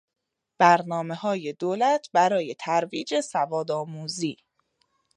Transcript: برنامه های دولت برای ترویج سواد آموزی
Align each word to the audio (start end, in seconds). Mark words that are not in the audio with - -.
برنامه 0.57 1.15
های 1.15 1.53
دولت 1.53 2.09
برای 2.13 2.55
ترویج 2.59 3.19
سواد 3.19 3.71
آموزی 3.71 4.37